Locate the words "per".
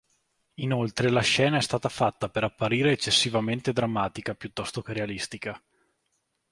2.27-2.43